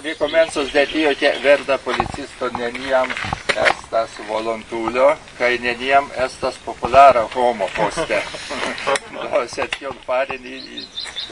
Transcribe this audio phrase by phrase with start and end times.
[0.00, 3.12] vi comenzos che verda policisto neniam
[3.54, 8.22] estas volontulo, kai neniam estas populara homo poste.
[9.10, 10.86] Do, sed kion fari ni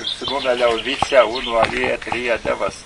[0.04, 2.84] sunume la uvicia unu alie tria devas.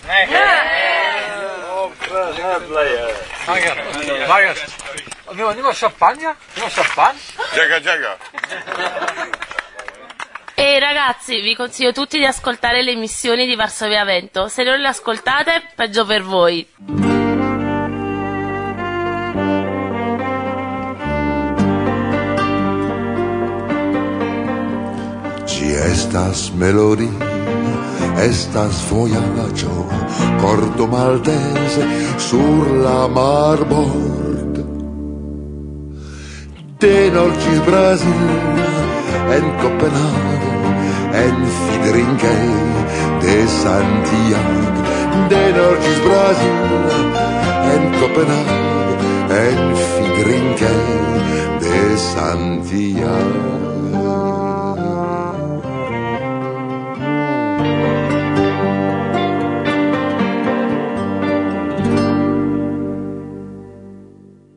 [4.28, 4.60] Marius,
[5.35, 6.37] nie ma szampania?
[6.54, 7.17] Nie ma szampan?
[7.54, 8.17] Dziega, dziega.
[10.65, 14.47] E ragazzi, vi consiglio tutti di ascoltare le emissioni di Varsovia Vento.
[14.47, 16.65] Se non le ascoltate, peggio per voi.
[25.46, 27.10] Ci estas melodi,
[28.19, 29.88] estas voyaggio,
[30.38, 34.64] cordo maltese sur la marbord.
[36.78, 38.70] De Norcis Brasil,
[39.28, 40.41] en Copenhagen,
[41.14, 42.48] en Fidrinkei
[43.20, 44.60] de Santiago.
[45.28, 46.58] De Norcis Brasil,
[47.74, 48.64] en Copenhagen,
[49.30, 50.84] en Fidrinkei
[51.60, 53.62] de Santiago.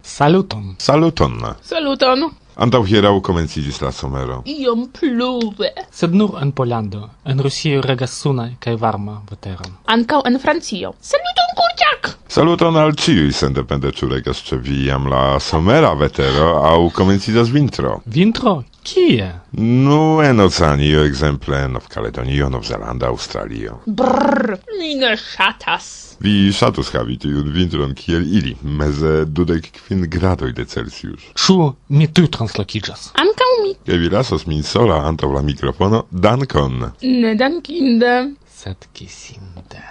[0.02, 0.75] Saluton.
[0.80, 1.34] Saluton.
[1.62, 2.45] Saluton.
[2.56, 4.42] Antau hierau comencigis la somero.
[4.48, 5.73] Iom pluve.
[5.92, 9.73] Sed nur en Polando, en Rusio regas suna kaj varma veteron.
[9.92, 10.94] Ankaŭ en Francio.
[11.02, 12.14] Saluton kurciak!
[12.31, 18.00] Saluton al ciui, sendepende ciu regas ce vi jam la somera vetero au komenciĝas vintro.
[18.06, 18.62] Vintro?
[18.86, 19.31] Kie?
[19.52, 23.80] Nu, en Oceanio, ekzemple, Nov Caledonio, Nov-Zelanda, Australio.
[23.86, 26.17] Brrr, mi ne shatas.
[26.22, 31.25] Vi shatus havi tiun vintron kiel ili, meze dudek kvin gradoj de Celsius.
[31.33, 31.58] Ĉu
[31.97, 33.09] mi tuj translokiĝas?
[33.25, 33.73] Ankaŭ mi.
[33.89, 36.91] Kaj vi lasos min sola antaŭ la mikrofono, dankon.
[37.02, 38.13] Ne dankinde.
[38.61, 39.81] Sed kisinde.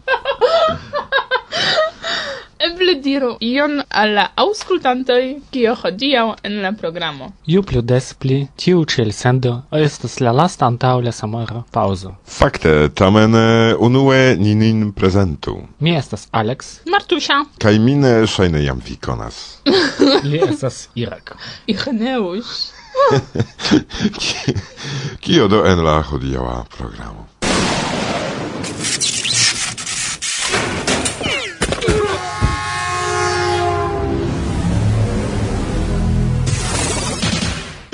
[2.67, 7.31] eble diru ion al la auscultantoi kio hodiaŭ en la programo.
[7.47, 12.13] Ju plu des pli, tiu ĉi elsendo estas la lasta antaŭ la somera paŭzo.
[12.25, 13.37] Fakte, tamen
[13.79, 15.57] unue ni nin prezentu.
[15.79, 16.75] Mi estas Alex.
[16.91, 17.41] Martusia.
[17.61, 19.41] Kaj mine ŝajne jam vi konas.
[20.29, 21.35] Li estas Irak.
[21.67, 22.71] Ireneus.
[25.23, 27.30] Kio do en la hodiaŭa programo?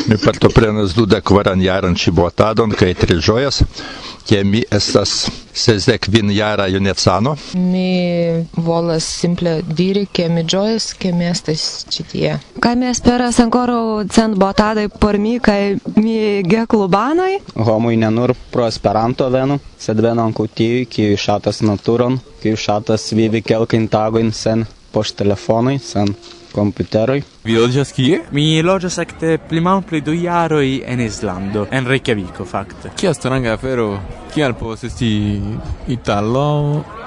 [0.07, 3.63] Mipatoprenas duda kvaran jaran čibotadon, kai trižojas,
[4.27, 7.35] kje mi estas sezek vin jara junecano.
[7.53, 12.39] Mi volas simple diri, kje mi džojas, kje mi estas čitie.
[12.59, 17.39] Kaj mi esperas ancora cent botadai por mi, kaj mi ge klubanai?
[17.55, 23.87] Homui nenur pro esperanto venu, sed venu ankutijui, kiu šatas naturon, kiu šatas vivi kelkin
[23.91, 26.15] tagoin sen poš telefonai, sen
[26.57, 27.21] computeroj.
[27.45, 28.21] Vi loĝas kie?
[28.33, 32.93] Mi loĝas ekde pli malpli du jaroj en Islando, en Reykjaviko fakte.
[32.97, 33.91] Kia stranga afero,
[34.33, 35.11] kial povas esti
[35.93, 36.47] italo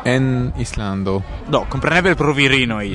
[0.04, 1.18] en Islando?
[1.50, 2.86] Do, kompreneble pro virinoj.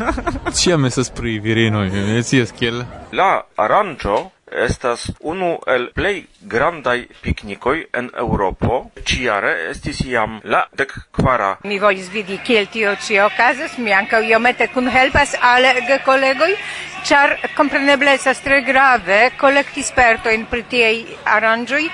[0.60, 2.82] Ĉiam estas pri virinoj, ne scias kiel.
[3.12, 8.90] La aranĝo estas unu el plej grandaj piknikoj en Eŭropo.
[9.04, 11.56] Ĉiare estis jam la dek kvara.
[11.64, 16.52] Mi volis vidi kiel tio ĉi okazas, mi ankaŭ iomete kunhelpas al gekolegoj,
[17.08, 20.96] ĉar kompreneble estas tre grave kolekti spertojn pri tiaj
[21.36, 21.84] aranĝoj,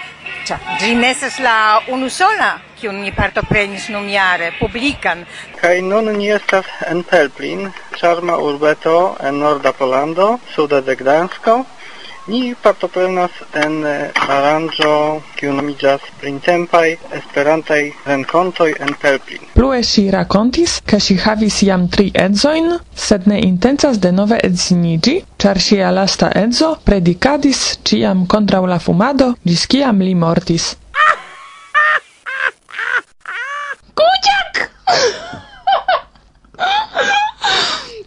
[0.46, 1.58] ĉar ĝi ne estas la
[1.92, 5.24] unusola kiun ni partoprenis numjare, publikan.
[5.60, 11.56] Kaj nun ni estas en Pelplin, ĉarma urbeto en norda Polando, sude de Gdansko,
[12.26, 14.94] Ni partoprenas en eh, aranĝo
[15.38, 19.44] kiu nomiĝas Printempaj Esperantaj Renkontoj en Pelplin.
[19.54, 22.72] Plue ŝi rakontis, ke ŝi havis jam tri edzojn,
[23.06, 29.68] sed ne intencas denove edziniĝi, ĉar ŝia lasta edzo predikadis ĉiam kontraŭ la fumado, ĝis
[29.70, 30.72] kiam li mortis.
[34.02, 35.25] Kuciak!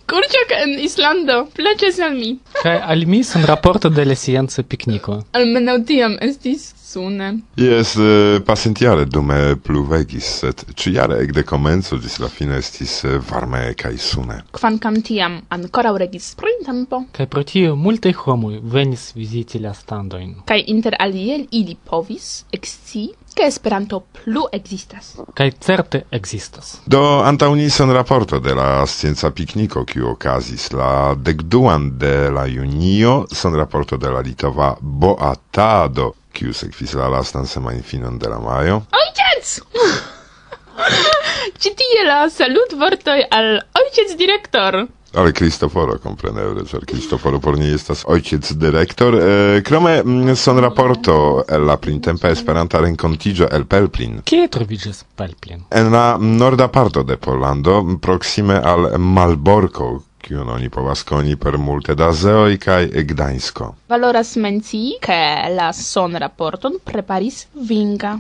[0.10, 2.32] Kurczak en Islando plaĉas al mi.
[2.64, 5.20] Kaj al mi sen raporto de la scienca pikniko.
[5.38, 7.44] Almenaŭ tiam estis sune?
[7.56, 13.20] Yes, eh, pasentiare dume pluvegis, sed ciare ec de comenzo gis la fine estis eh,
[13.30, 14.42] varme cae sune.
[14.52, 17.06] Quancam tiam ancora regis printempo.
[17.12, 20.40] Cae pro tio multe homui venis visiti la standoin.
[20.50, 25.14] Cae inter aliel ili povis, exci, che Esperanto plu existas.
[25.34, 26.80] Kaj certe existas.
[26.86, 33.56] Do antaunison raporto de la scienca pikniko kiu okazis la dekduan de la junio, son
[33.56, 38.82] raporto de la litova boatado kiu sekvis la lastan semajnfinon de la majo.
[39.02, 39.60] Ojciec!
[41.60, 44.86] Ĉi tie la salutvortoj al ojciec direktor.
[45.18, 49.18] Ale Cristoforo, compreneble, ĉar Cristoforo por ni estas ojciec direktor.
[49.18, 51.16] E, krome mm, son raporto
[51.50, 54.20] el la printempa Esperanta rencontigio el Pelplin.
[54.30, 55.66] Kie troviĝas Pelplin?
[55.74, 59.90] En la norda parto de Pollando, proxime al Malborko,
[60.24, 63.74] kiun oni povas koni per multe da zeoj kaj Gdańsko.
[63.90, 65.20] Valoras mencii, ke
[65.56, 68.20] la son raporton preparis Vinga.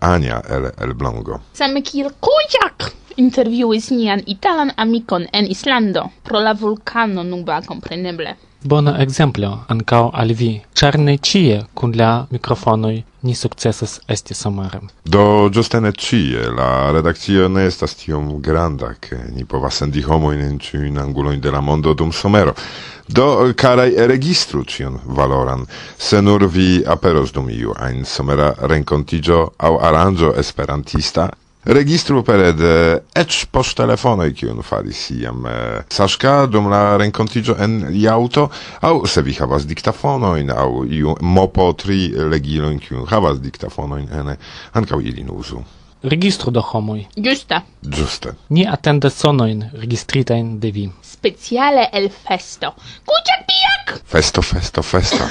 [0.00, 1.40] Ania el, el Blongo.
[1.52, 8.98] Same kiel Kojak interviuis nian italan amikon en Islando pro la vulkano nuba compreneble bona
[9.02, 14.80] exemplo ancao al vi, char ne cie kun la mikrofonoj ni sukcesas esti somare.
[15.04, 20.40] Do giuste ne cie, la redakcio ne estas tiom granda, ke ni povas sendi homojn
[20.40, 22.54] en ĉiujn angulojn de la mondo dum somero.
[23.08, 25.66] Do karaj registru cion valoran,
[25.98, 31.30] se nur vi aperos dum iu ein somera renkontiĝo aŭ aranjo esperantista
[31.64, 37.86] registru perede eh, ec post telefonoi kiun faris iam eh, Saszka dum la renkontigio en
[37.92, 38.50] Jauto
[38.82, 44.36] au se vi havas diktafonoin au iu mopo tri legiloin kiun havas diktafonoin ene
[44.74, 45.64] ankaŭ ilin uzu
[46.04, 47.04] registro do homoj.
[47.16, 47.62] Giusta.
[47.82, 48.34] Ĝuste.
[48.48, 50.88] Ni atendas sonojn registritajn de vi.
[51.02, 52.74] Speciale el festo.
[53.08, 53.94] Kuciak pijak!
[54.12, 55.24] Festo, festo, festo.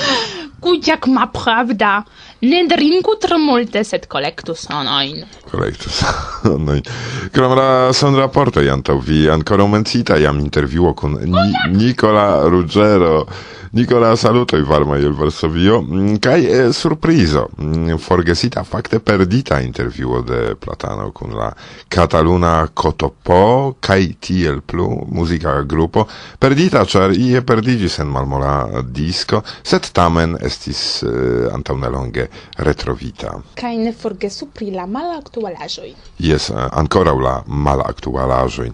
[0.64, 2.04] Kuciak ma prawda.
[2.40, 5.24] Ne drinku tro multe, sed collectu sonoin.
[5.50, 6.82] Collectu sonoin.
[7.32, 13.26] Krom la son raporto jantau vi ancora mencita, jam interviuo con Ni Nicola Ruggero.
[13.74, 20.54] Nicola salutoj il verso Varsovio mm, Kai è surprizo mm, forgesita fakte perdita intervjuo de
[20.54, 21.52] Platano kun la
[21.88, 26.06] Cataluna Cotopo Kai tiel plu muzika grupo
[26.38, 32.23] perdita ĉar ie perdiĝis en malmola disco, set tamen estis eh, antaŭnelonge
[32.56, 33.34] retrovita.
[33.60, 35.94] Kaj ne forgesu pri la malaktualaĵoj.
[36.18, 38.70] Jes, ancora la malaktualaĵoj.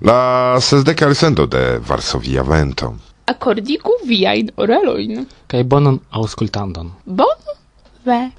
[0.00, 0.20] La
[0.60, 2.94] sesdeka elsendo de Varsovia Vento.
[3.28, 5.26] Akordiku viajn orelojn.
[5.46, 6.92] Kaj bonon aŭskultandon.
[7.04, 7.38] Bon
[8.04, 8.30] ve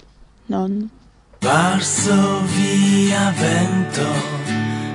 [0.48, 0.90] non.
[1.42, 4.10] Varsovia Vento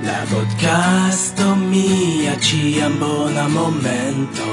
[0.04, 4.44] La podcasto mia ciam bona momento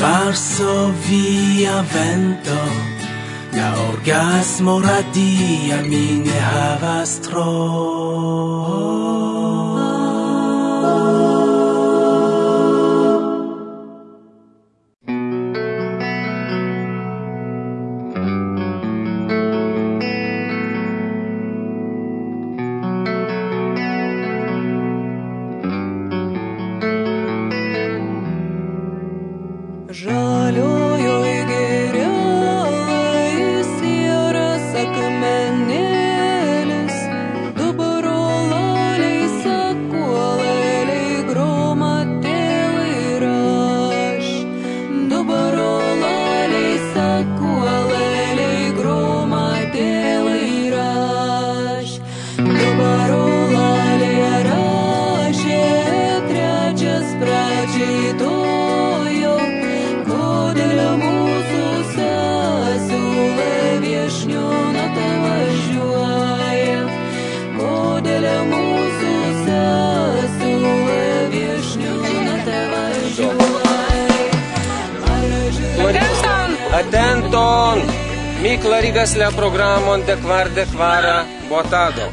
[0.00, 2.97] Varsovia Vento
[3.58, 9.27] La orgasmo radia mine havas tro.
[78.98, 82.08] Alegas le programon dekvar dekvara botado.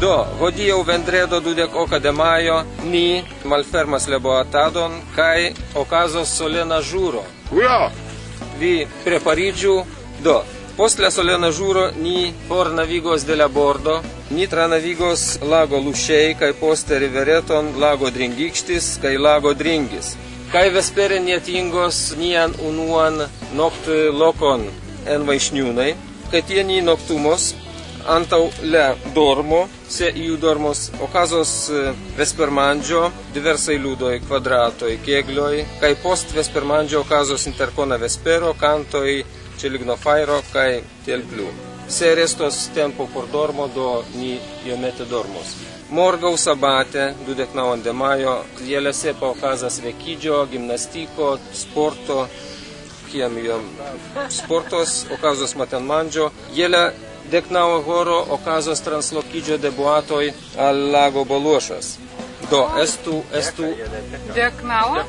[0.00, 7.24] Do, hodiaŭ vendredo dudek oka de majo ni malfermas la boatadon kaj okazos solena ĵuro.
[7.62, 7.90] Ja.
[8.60, 9.74] Vi prepariĝu.
[10.22, 10.36] Do,
[10.76, 13.98] post la solena ĵuro ni fornavigos de la bordo,
[14.30, 20.14] ni tranavigos lago Luŝej kaj poste rivereton lago Dringikštis kaj lago Dringis.
[20.52, 23.24] Kaj vespere ni atingos nian unuan
[23.58, 24.70] noktlokon
[25.06, 25.96] en Vaišniūnai.
[26.30, 27.54] kai tie ni noctumos
[28.08, 36.32] antau le dormo, se iu dormos, okazos eh, vespermangio diversai ludoi quadratoi kegloi kai post
[36.32, 39.24] vespermangio okazos intercona vespero, cantoi
[39.58, 40.70] ĉe lignofajro kaj
[41.04, 41.48] tiel plu.
[41.88, 45.56] Se restos tempo por dormo, do ni iomete dormos.
[45.90, 52.28] Morgau sabate, 29 de majo, jėlėse paukazas sepa gimnastiko, sporto,
[53.12, 53.64] kiam jam
[54.30, 56.90] sportos, okazos maten mangio, jela
[57.30, 60.32] deknaŭa horo okazos translokidjo de boatoj
[60.68, 61.96] al lago boluošas
[62.50, 63.66] Do, estu, estu...
[64.34, 65.02] deknava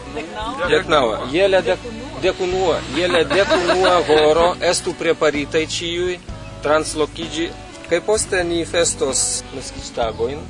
[0.69, 1.79] deknava jela dek,
[2.21, 2.79] dekunua.
[2.97, 6.17] Jele dekunua horo estu preparitaj ĉiuj
[6.63, 7.47] translokigi
[7.89, 9.21] Kaj poste ni festos
[9.55, 10.41] naskiĝtagojn,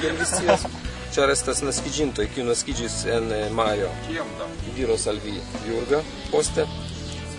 [0.00, 0.66] kiel vi scias,
[1.14, 3.88] ĉar estas naskiĝintoj, kiu naskiĝis en eh, majo.
[4.76, 5.32] Diros al vi
[5.64, 6.66] Jurga poste.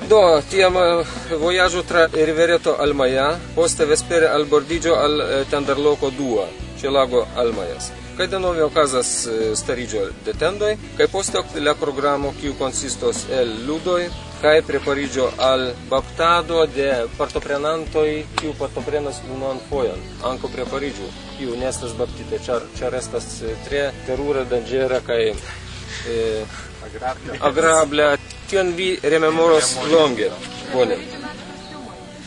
[0.09, 1.05] Do, tiam eh,
[1.41, 6.45] vojaĝo tra rivereto Almaja, poste vespere albordiĝo al eh, tenderloko dua,
[6.81, 7.88] ĉe lago Almajas.
[8.17, 14.05] Kaj denove okazas eh, stariĝo de tendoj, kaj poste la programo, kiu konsistos el ludoj,
[14.43, 18.07] kaj prepariĝo al baptado de partoprenantoj,
[18.38, 21.09] kiu partoprenas unuan fojon, ankaŭ prepariĝu,
[21.39, 23.31] kiu ne estas baptita, ĉar ĉar estas
[23.65, 27.41] tre terura, danĝera kaj eh, agrabla.
[27.41, 28.15] agrabla
[28.49, 30.29] tion vi rememoros longe.
[30.73, 30.97] Bone.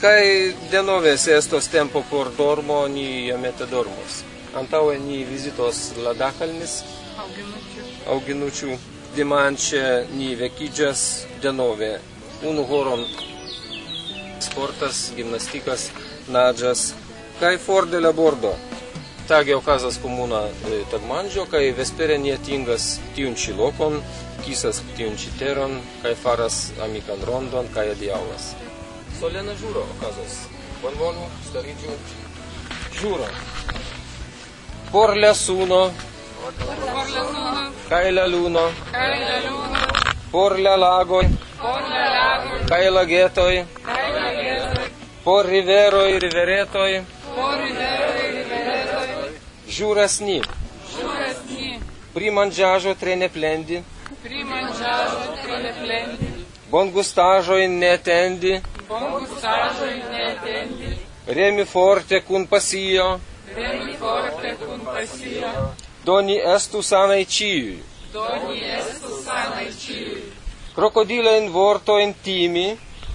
[0.01, 4.23] Kaj denove se estos tempo por dormo, ni iomete dormos.
[4.55, 6.83] Antaŭe ni vizitos la Dakalnis,
[8.07, 8.79] Auginučių.
[9.17, 9.83] Dimanche
[10.15, 11.01] ni vekiĝas
[11.43, 11.99] denove.
[12.47, 13.05] Unu horon
[14.41, 15.89] sportas, gimnastikas,
[16.29, 16.93] naĝas
[17.41, 18.53] kaj for de la bordo.
[19.29, 22.85] Tage okazas komuna e, tagmanĝo kaj vespere ni atingas
[23.17, 23.99] tiun ĉi lokon,
[24.47, 28.47] kisas tiun ĉi teron kaj faras amikan rondon kaj adiaŭas.
[29.19, 30.39] Solena ĵuro okazas.
[30.83, 31.99] Bonvolu stariĝu.
[33.01, 33.29] Ĵuro.
[34.93, 35.83] Por la suno.
[36.41, 37.67] Por la suno.
[37.89, 38.65] Kaj la luno.
[38.93, 39.83] Kaj la luno.
[40.33, 41.27] Por la lagoj.
[41.61, 42.65] Por la lagoj.
[42.73, 43.55] Kaj lagetoj
[43.85, 44.09] kaj
[45.25, 47.05] Por riveroj riveretoj.
[47.35, 48.68] Por riveroj riveretoj.
[49.69, 50.41] Ĵuras ni.
[52.15, 53.83] Pri manĝaĵo tre ne plendi.
[54.23, 56.29] Pri manĝaĵo tre ne plendi.
[56.73, 58.55] Bongustaĵojn ne atendi.
[58.89, 60.97] Bongustaĵojn ne.
[61.39, 63.07] Remi forte kun pasio.
[63.57, 65.53] Remi forte kun pasio.
[66.05, 67.79] Doni estu sanaj ĉiuj.
[68.13, 70.21] Doni estu sanaj ĉiuj.
[70.75, 72.69] Krokodilojn vortojn timi.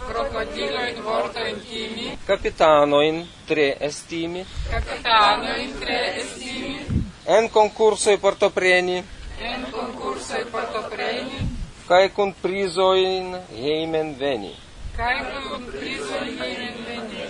[0.08, 1.93] Krokodilojn vortojn timi
[2.26, 6.80] capitanoin tre estimi, capitanoin tre estimi,
[7.26, 9.04] en e partopreni,
[9.40, 11.38] en e partopreni,
[11.88, 14.56] cae con prisoin heimen veni.
[14.96, 17.26] Cae con prisoin heimen veni.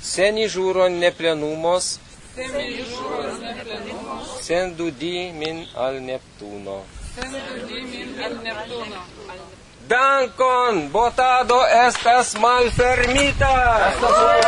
[0.00, 1.98] Se ni juron ne plenumos,
[2.34, 6.84] se ni juron ne plenumos, sendudi min al Neptuno.
[7.14, 9.45] Sendudi min al Neptuno.
[9.88, 13.48] Dancon, votado estas malfermitas.
[13.48, 14.40] Hasta solo,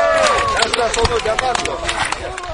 [0.64, 2.47] hasta solo llamarlo.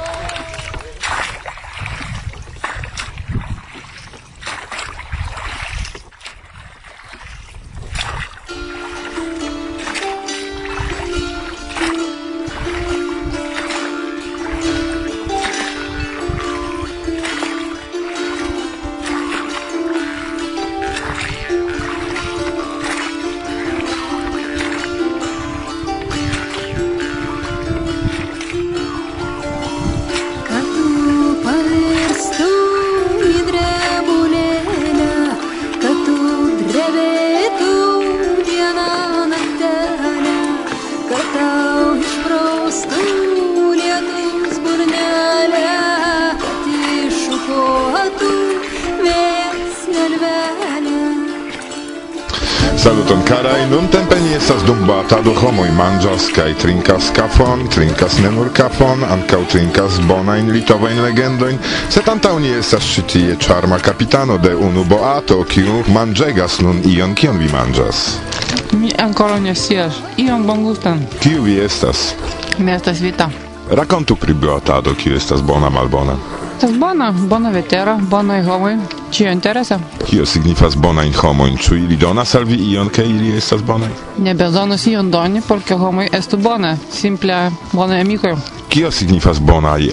[52.77, 58.33] Saluton carai, nun tempe ni estas dum batado homoj manĝas kai trinkas kafon, trinkas ne
[58.35, 61.59] nur kafon, ankaŭ trinkas bonajn litovajn legendoin.
[61.89, 63.79] Se antaŭ ni estas ĉi tie ĉarma
[64.43, 68.19] de unu boato, kiu manjegas nun ion kion vi manĝas.
[68.73, 71.07] Mi ancora ne scias, ion bongustan.
[71.21, 72.15] Kiu vi estas?
[72.59, 73.31] Mi estas Vita.
[73.71, 76.17] Rakontu pri boatado, kiu estas bona malbona.
[76.57, 78.77] Estas bona, bona vetero, bonaj homoj,
[79.15, 79.77] Ĉio interesa?
[80.07, 81.59] Kio signifas bonajn homojn?
[81.63, 83.87] Ĉu ili donas al vi ion, ke ili estas bona?
[84.19, 87.39] Ne bezonas ion doni, por ke homoj estu bone, simple
[87.73, 88.35] bonaj amikoj.
[88.75, 89.91] Kio signifas bona i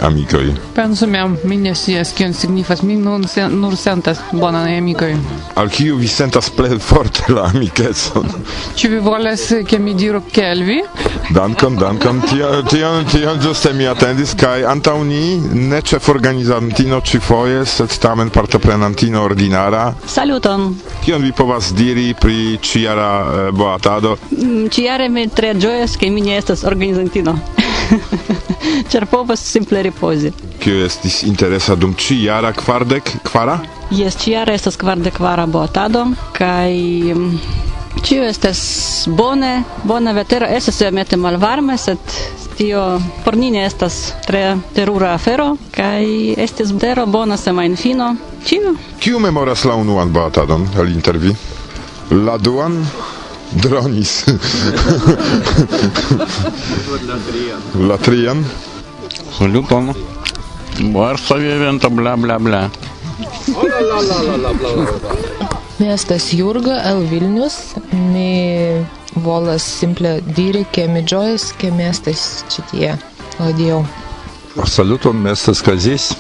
[0.76, 5.16] Pensu mem, mi ne scias kion signifas, mi nun sen, nur sentas bonaj amikoj.
[5.56, 8.26] Al kiu vi sentas plej forte la amicetson?
[8.76, 10.82] Ĉu vi volas ke mi diru kelvi?
[11.30, 17.94] Dankon, dankon, tio, tion, tion ĝuste mi atendis, kaj antaŭ ni ne ĉeforganizantino ĉifoje, sed
[18.02, 19.94] tamen partoprenantino civitano ordinara.
[20.06, 20.80] Saluton.
[21.04, 24.18] Kion vi povas diri pri ciara eh, boatado?
[24.32, 27.40] Mm, ciare mi tre gioias che mi ne estas organizantino.
[28.92, 30.32] Ĉar povas simple ripozi.
[30.60, 33.60] Kio estis interesa dum ĉi-jara kvardek kvara?
[33.92, 36.06] Jes, ĉi-jare estas kvardek kvara boatado
[36.38, 36.72] kaj
[37.16, 37.40] mm,
[38.00, 38.62] Ĉio estas
[39.08, 42.00] bone, bona vetero estas iomete malvarme, sed
[42.58, 46.06] tio por ni ne estas tre terura afero kaj
[46.46, 48.16] estis tero bona semajnfino.
[48.46, 48.76] Ĉio.
[49.00, 51.36] Kiu memoras la unuan batadon el intervi?
[52.12, 52.80] La duan
[53.64, 54.26] dronis.
[57.08, 57.62] la trian.
[57.88, 58.46] La trian.
[59.54, 59.94] Lupon.
[60.94, 62.70] Varsovie vento bla bla bla.
[63.56, 65.51] Oh la la la la bla bla bla.
[65.82, 72.98] miestas Jurga, L Vilnius, mi volas simple diri, che mi gioias, che miestas citie.
[73.38, 73.86] Odijau.
[74.66, 76.16] Saluto, miestas Kazys.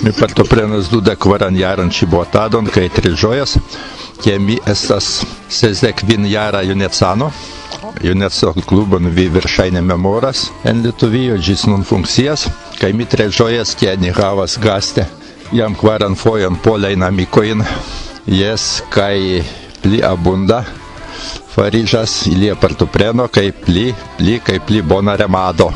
[0.00, 3.58] Mi partoprenas duda kvaran jaran čibotadon, kai tri gioias,
[4.22, 7.32] che mi estas sesdek vin jara junecano.
[8.00, 13.96] Juneco klubon vi veršajne memoras en Lietuvijo, gis nun funkcijas, kai mi tre gioias, che
[13.96, 15.06] ni havas gaste.
[15.52, 17.64] Jam kvaran fojon polej namikojn.
[18.28, 19.40] Jes, kaj
[19.80, 20.60] pli abunda
[21.54, 23.86] fariĝas ilia partopreno kaj pli,
[24.18, 25.70] pli kaj pli bona remado.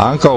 [0.00, 0.34] Ankaŭ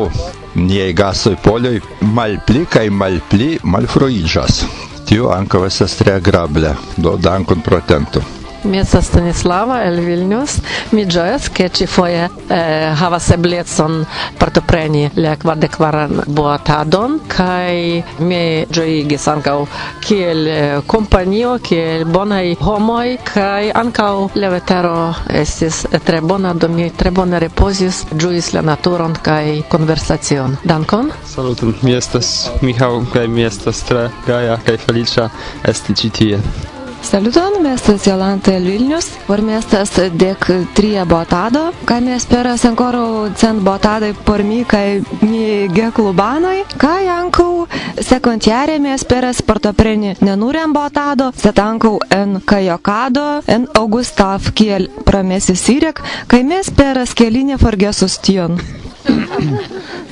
[0.59, 1.77] niaj gastoj poloj
[2.17, 4.61] malpli kaj malpli malfruiĝas.
[5.07, 6.75] Tio ankaŭ estas tre agrable.
[6.97, 8.21] Do dankon pro atento.
[8.63, 10.57] Mi estas Stanislava el Vilnius.
[10.91, 14.05] Mi ĝojas ke ĉifoje eh, havas eblecon
[14.39, 18.41] partopreni la kvardekvaran boatadon kaj mi
[18.71, 19.57] ĝojigis ankaŭ
[20.05, 24.97] kiel eh, kompanio, kiel bonaj homoj kaj ankaŭ la vetero
[25.43, 30.57] estis tre bona, do mi tre bone repozis, ĝuis la naturon kaj konversacion.
[30.63, 31.11] Dankon.
[31.25, 31.75] Saluton.
[31.81, 35.29] Mi estas Mihao kaj mi estas tre gaja kaj feliĉa
[35.67, 36.39] esti ĉi tie.
[37.03, 43.33] Saluton, mi estas Jolanta Vilnius, por mi estas dek tria botado, kaj mi esperas ankoraŭ
[43.35, 47.65] cent botadoj por mi kaj mi geklubanoj, kaj ankaŭ
[48.01, 54.87] sekvantjare mi esperas partopreni ne nur en botado, sed ankaŭ en kajokado, en Augustav, kiel
[55.05, 58.59] promesis Irek, kaj mi esperas, ke li ne forgesos tion.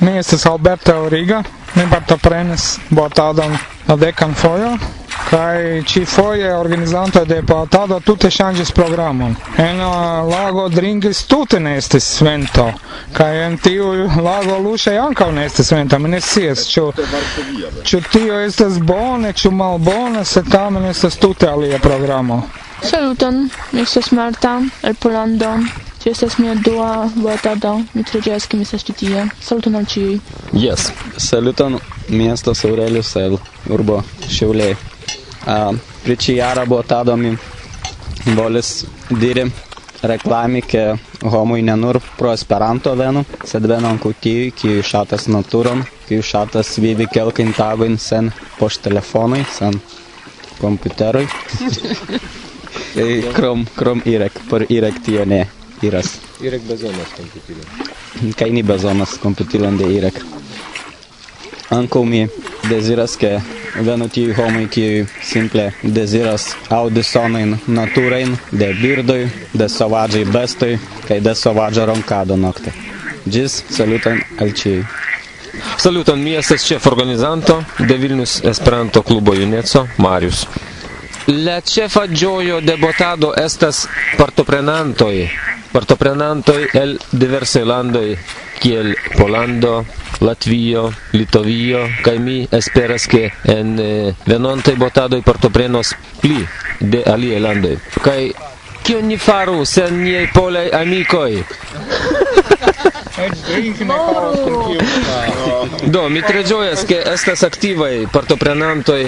[0.00, 1.42] Mi estas Alberto Origa,
[1.74, 3.56] mi partoprenis botadon
[3.88, 4.76] la dekan fojo,
[5.30, 9.36] kai ci foje organizanto de patado tute changis programon.
[9.56, 12.72] En uh, lago drinkis tute ne estis vento,
[13.12, 15.98] kai en tiu lago luŝaj ankaŭ ne estis vento.
[15.98, 16.92] Mi ne scias ĉu
[17.84, 22.42] ĉu tio estas bone, ĉu malbone, se tamen estas tute alia programo.
[22.82, 25.54] Saluton, mi estas Marta el Polando.
[26.02, 27.76] Ĝi estas mia dua batado.
[27.94, 29.26] Mi tre ĝojas ke mi estas ĉi tie.
[29.40, 30.16] Saluton al ĉiuj.
[30.58, 31.78] Yes, saluton.
[32.08, 33.38] Mi estas Aurelius el
[33.70, 34.74] urbo Ŝeŭlej.
[36.04, 37.36] Priči jara botada da mi
[38.36, 39.46] volis diri
[40.02, 40.82] reklami, ki
[41.22, 46.22] homoj ne nur pro esperanto venu, sed venon kutijui, ki ju šatas naturom, ki ju
[46.26, 49.78] šatas vivi kelkin tagojn sen poš telefonoj, sen
[50.60, 51.26] kompiuteroj.
[53.36, 55.46] krom, krom irek, pr irek tio ne
[55.82, 56.16] iras.
[56.42, 58.34] Irek bezonas kompiutilon.
[58.38, 60.22] Kaj ni bezonas kompiutilon de irek.
[61.72, 62.28] anco mi
[62.68, 63.40] deziras che
[63.80, 70.74] venu tiu homoi kiu simple deziras aŭdi sonojn naturajn de birdoj, de sovaĝaj bestoj
[71.08, 72.74] kaj de sovaĝa ronkado nokte.
[73.24, 74.84] Ĝis saluton al ĉiuj.
[75.78, 80.46] Saluton, mi estas ĉeforganizanto de Vilnius Esperanto Klubo Juneco, Marius.
[81.28, 83.86] La ĉefa ĝojo de botado estas
[84.18, 85.28] partoprenantoj,
[85.72, 88.08] partoprenantoj el diversaj landoj
[88.62, 89.84] kiel Polando,
[90.20, 96.38] Latvio, Litovio, kaj mi esperas ke en eh, venontaj botadoj partoprenos pli
[96.80, 97.74] de aliaj landoj.
[98.04, 98.20] Kaj
[98.86, 101.42] kion ni faru sen niaj polaj amikoj?
[105.94, 109.02] Do, mi tre ĝojas, ke estas aktivaj partoprenantoj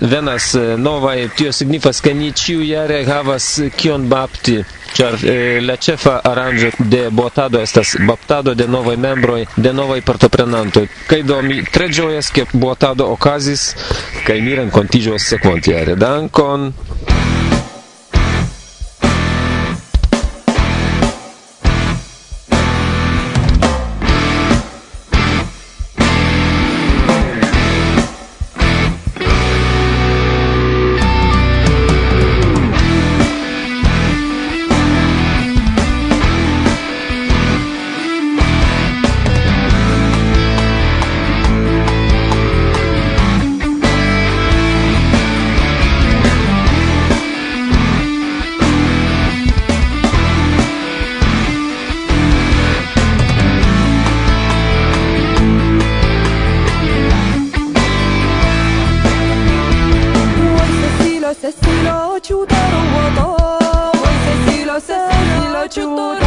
[0.00, 4.58] venas eh, novaj tio signifas ke ni ĉiujare havas eh, kion bapti.
[4.96, 10.86] Ĉar eh, la ĉefa aranĝo de botado estas baptado de novaj membroj de novaj partoprenantoj.
[11.06, 13.70] Kaj do mi tre ĝojas ke botado okazis
[14.26, 16.72] kaj mi renkontiĝos sekvantjare dankon!
[62.30, 62.62] 就到了
[62.92, 63.20] 我的，
[63.98, 66.19] 为谁洗了谁洗了就到。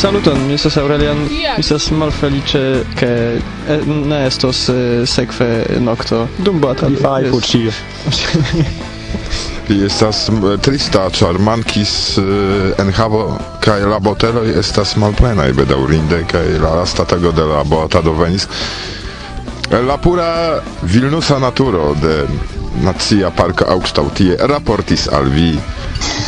[0.00, 1.18] Saluton, mi estas Aurelian.
[1.28, 2.60] Mi estas malfeliĉe
[2.96, 3.10] ke
[3.86, 6.22] ne estos uh, sekve nokto.
[6.38, 6.96] Dum batalo.
[7.20, 7.74] Li por ĉio.
[9.68, 10.22] Li estas
[10.64, 13.26] trista, ĉar mankis en enhavo
[13.60, 18.48] kaj la boteloj estas malplenaj bedaŭrinde kaj la lasta tago de la boatado venis
[19.70, 22.24] la pura Vilnusa naturo de
[22.82, 25.52] nacia parka Augstautie raportis al vi.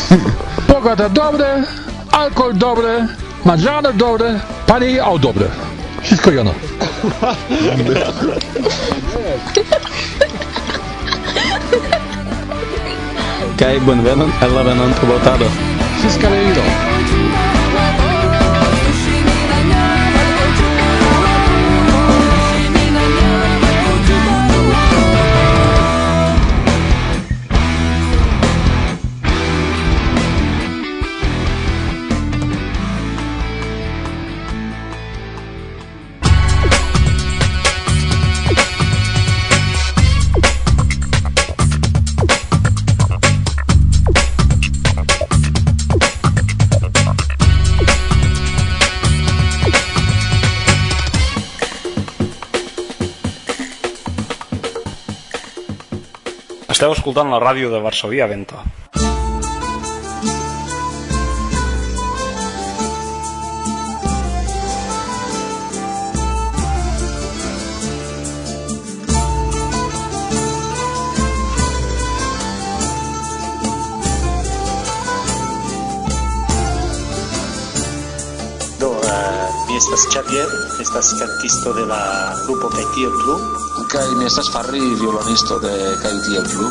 [0.68, 1.64] Pogoda dobre,
[2.12, 2.96] alkohol dobre,
[3.44, 5.46] Maar żadne dode pani odobre.
[6.02, 6.50] Wszystko jano.
[13.58, 15.44] Kaj bun venon, ella Sis, tubotado.
[15.98, 16.91] Wszystko jano.
[56.82, 58.24] Esteu escoltant la ràdio de Varsovia
[78.90, 80.50] uh, mi estas Xavier,
[80.82, 82.02] estas cantisto de la
[82.48, 83.71] grupo Kaitiel Club.
[83.92, 86.68] kaj mi estas fari violonisto de kai tiel plu.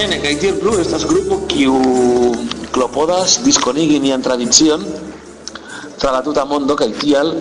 [0.00, 1.80] Bene, kaj tiel estas grupo kiu
[2.72, 4.84] klopodas diskonigi nian tradicion
[6.00, 7.34] tra tuta mondo kaj tial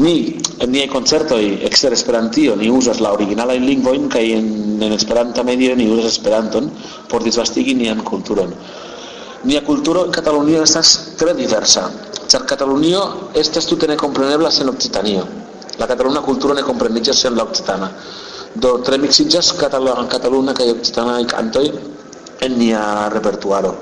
[0.00, 4.48] ni en niaj koncertoj ekster Esperantio ni uzas la originalajn lingvojn kaj en,
[4.80, 6.70] en Esperanta medio ni uzas Esperanton
[7.08, 8.54] por disvastigi nian kulturon.
[9.44, 11.90] Nia kulturo en Katalunio estas tre diversa,
[12.30, 15.26] ĉar Katalunio estas tute nekomprenebla sen Okcitanio.
[15.80, 17.88] La kataluna kulturo ne kompreniĝas sen la okcitana.
[18.54, 21.64] Do tre mixiĝas kataluna kataluna kaj okcitanaj kantoj
[22.44, 22.82] en nia
[23.14, 23.72] repertuaro.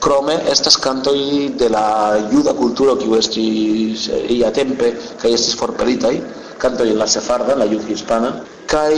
[0.00, 1.18] Krome estas kantoj
[1.60, 6.14] de la juda kulturo kiu estis eh, ia tempe kaj estis forpelitaj,
[6.62, 8.32] kantoj en la sefarda, la jud hispana,
[8.70, 8.94] kaj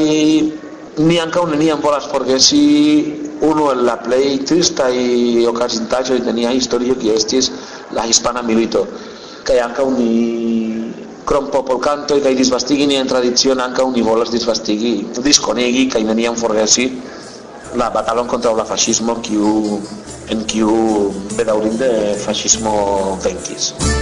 [1.02, 2.62] ni ankaŭ neniam volas forgesi
[3.42, 4.94] unu el la plej tristaj
[5.50, 7.50] okazintaĵoj de nia historio kiu estis
[7.96, 8.86] la hispana milito.
[9.42, 10.12] Kaj ankaŭ ni
[11.26, 16.90] krom popolkantoj kaj disvastigi nian tradicion ankaŭ ni volas disvastigi, diskonigi kaj neniam forgesi
[17.74, 19.34] la batalla contra el fascismo que
[20.28, 20.64] en que
[21.36, 24.01] ve de fascismo 20.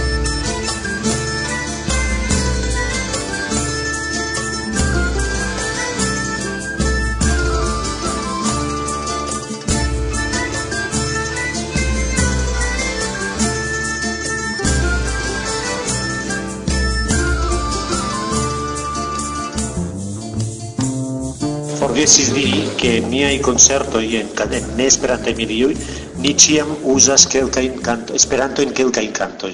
[22.01, 25.73] veces diri che miei concertoi en, en nesperantemilioj
[26.23, 29.51] ni ĉiam uzas kelkajn kanto Esperanto en kelkajn kantoj,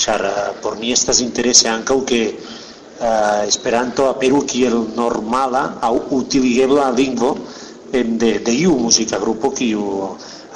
[0.00, 5.92] ĉar uh, por mi estas interese ankaŭ ke uh, eh, Esperanto aperu kiel normala aŭ
[6.20, 7.34] utilegebla lingvo
[7.92, 9.84] en de, de iu muzika grupo kiu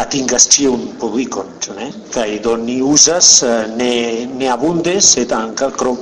[0.02, 1.90] atingas ĉiun publikon ĉu ne?
[2.14, 3.92] Kaj do ni uzas eh, ne
[4.38, 5.98] ne abunde, sed ankaŭ krom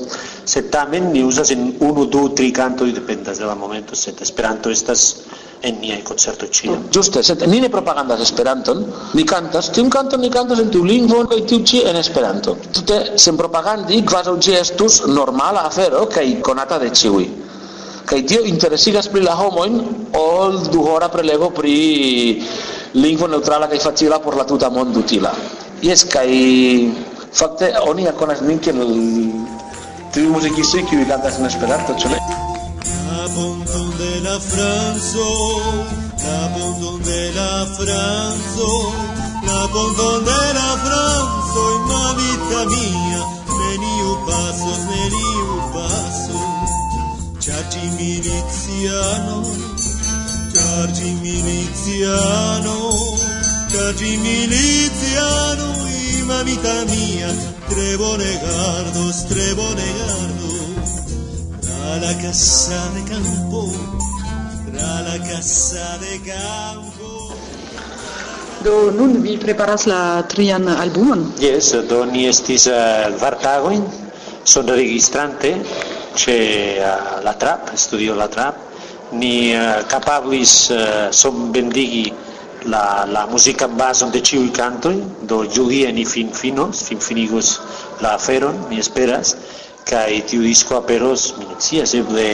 [0.47, 4.71] sed tamen ni uzas en unu, du, tri cantoi, dependas de la momento, sed Esperanto
[4.71, 5.07] estas
[5.67, 6.85] en niaj koncertoj ĉiam.
[6.95, 8.85] Ĝuste, oh, sed ni ne propagandas Esperanton,
[9.19, 12.55] ni kantas, tiun kanton ni kantas en tiu lingvo kaj tiu ĉi en Esperanto.
[12.79, 17.27] Tute sen propagandi, kvazaŭ ĝi estus normala afero kaj konata de ĉiuj
[18.07, 19.81] kaj tio interesigas pri la homoin
[20.15, 21.73] ol du hora prelego pri
[22.95, 25.33] lingvo neutrala kaj facila por la tuta mondo utila.
[25.83, 26.29] Jes kaj
[27.33, 28.81] fakte oni konas nin kiel
[30.13, 32.21] tri muzikistoj kiuj kantas en Esperanto, ĉu ne?
[33.25, 35.27] Abondon de la Franco,
[36.37, 38.71] abondon de la Franco,
[39.61, 43.23] abondon de la Franco, mamita mia,
[43.61, 46.77] neniu pasos, neniu pasos,
[47.45, 49.76] ĉar ĝi milicianoj
[50.77, 52.93] Cargi miliziano,
[53.73, 57.33] cargi miliziano, y mamita mia,
[57.67, 60.91] Trevo Negardos, Trevo Negardos,
[61.63, 63.73] tra la casa de campo,
[64.71, 67.33] tra la casa de campo.
[68.61, 71.33] Do nun vi preparas la trian albumon?
[71.39, 73.83] Yes, do ni estis uh, vartagoin,
[74.45, 75.57] son registrante,
[76.13, 78.66] c'è uh, eh, la trap, studio la trap,
[79.13, 82.13] ni eh, capablis, eh, sobbendigi
[82.67, 87.61] la, la musican bazon de eh, ĉiuj kantoj, do julie ni finfinos, finfinigos
[88.03, 89.37] la aferon, mi esperas,
[89.87, 92.27] kaj tiu disko aperos, mi ne scias, eble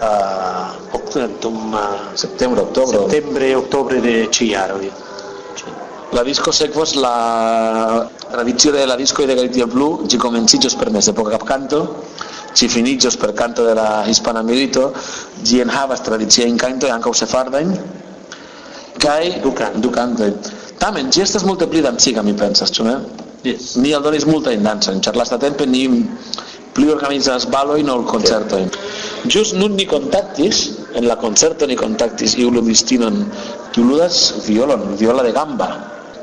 [0.00, 1.80] uh, dum uh,
[2.16, 3.04] septembre, oktobro.
[3.04, 4.88] septembre, oktobre de ĉijaroj.
[6.14, 10.76] La disco sekvos la tradicio de la disco e y de Galicia Blue, ĝi komenciĝos
[10.78, 11.80] permese por kapkanto
[12.54, 14.92] ci finiĝos per canto de la hispana milito,
[15.42, 17.74] ĝi enhavas tradiciajn kantojn ankaŭ sefardajn,
[19.02, 20.30] kaj du, can du kantoj.
[20.78, 22.96] Tamen, ĝi estas multe pli danciga, mi pensas, ĉu ne?
[23.44, 23.74] Yes.
[23.76, 25.84] Ni aldonis multajn dancojn, ĉar lastatempe ni
[26.74, 28.70] pli organizas balojn ol koncertojn.
[29.30, 30.64] Just nun ni kontaktis,
[30.94, 33.24] en la koncerto ni kontaktis iu ludistinon,
[33.74, 35.68] kiu ludas violon, viola de gamba.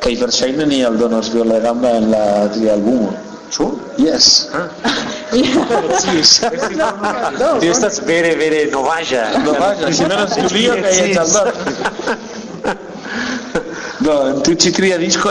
[0.01, 2.23] Kaj verŝajne ni aldonos viola de gamba en la
[2.55, 3.11] tria albumo.
[3.51, 3.73] Sure?
[3.97, 4.47] Yes.
[4.51, 4.67] Huh?
[7.39, 9.31] no, Diyor that's very very Novaja.
[9.43, 9.87] Novaja.
[14.41, 14.55] Tu
[14.97, 15.29] disco,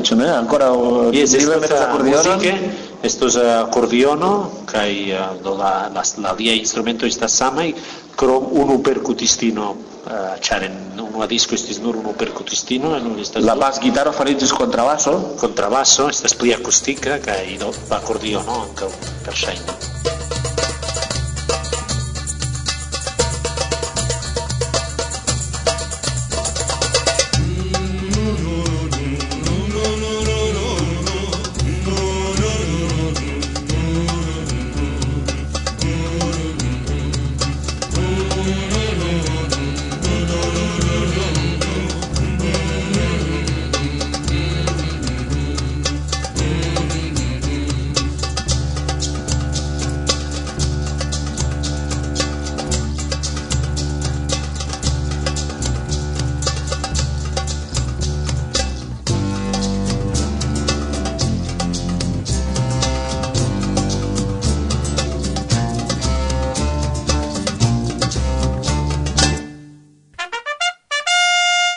[0.00, 0.70] cioè, ancora...
[1.10, 7.06] Yes, questa musica musique, estos uh, acordiono, kaj uh, do la, la, la lia instrumento
[7.06, 7.74] estas samaj,
[8.16, 9.74] krom unu percutistino,
[10.06, 14.52] uh, ĉar en unua disco estis nur unu percutistino, en estas La bas gitaro fariĝis
[14.52, 15.36] kontrabaso.
[15.40, 18.90] kontrabaso, estas pli akustika, kaj do acordiono ankaŭ
[19.26, 20.13] verŝajne.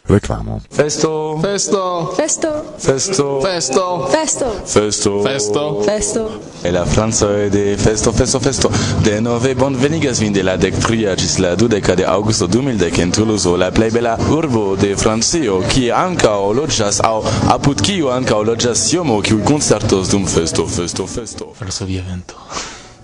[0.08, 0.62] Reklamo.
[0.70, 1.38] Festo.
[1.41, 2.13] Festo.
[2.15, 2.74] Festo.
[2.78, 3.41] Festo.
[3.41, 4.08] Festo.
[4.08, 4.62] Festo.
[4.65, 5.22] Festo.
[5.22, 5.82] Festo.
[5.82, 6.41] Festo.
[6.62, 8.72] E la Franza de Festo Festo Festo.
[9.04, 13.00] De nove bon venigas vin de la dec tria cis la dudeca de augusto 2010
[13.00, 18.43] en Toulouse, la plei bella urbo de Francio, kie ankaŭ loĝas aŭ apud kiu ankaŭ
[18.43, 21.52] loggias siomo, kiu concertos dum Festo Festo Festo.
[21.60, 22.39] Varsovia vento.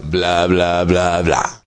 [0.04, 1.60] Bla bla bla bla.